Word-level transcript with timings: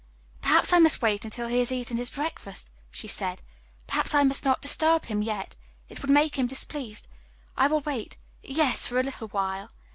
"Perhaps 0.41 0.73
I 0.73 0.79
must 0.79 1.03
wait 1.03 1.25
until 1.25 1.47
he 1.47 1.59
has 1.59 1.71
eaten 1.71 1.97
his 1.97 2.09
breakfast," 2.09 2.71
she 2.89 3.07
said. 3.07 3.43
"Perhaps 3.85 4.15
I 4.15 4.23
must 4.23 4.43
not 4.43 4.59
disturb 4.59 5.05
him 5.05 5.21
yet. 5.21 5.55
It 5.89 6.01
would, 6.01 6.09
make 6.09 6.39
him 6.39 6.47
displeased. 6.47 7.07
I 7.55 7.67
will 7.67 7.81
wait 7.81 8.17
yes, 8.41 8.87
for 8.87 8.99
a 8.99 9.03
little 9.03 9.27
while." 9.27 9.69